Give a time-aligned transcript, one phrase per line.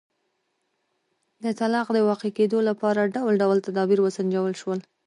[1.43, 4.79] د طلاق د واقع کېدو لپاره ډول ډول تدابیر وسنجول شول.